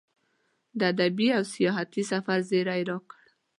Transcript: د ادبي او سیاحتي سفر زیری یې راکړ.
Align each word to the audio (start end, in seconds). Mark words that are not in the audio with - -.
د 0.79 0.81
ادبي 0.93 1.27
او 1.37 1.43
سیاحتي 1.53 2.03
سفر 2.11 2.39
زیری 2.49 2.75
یې 2.79 2.87
راکړ. 2.89 3.19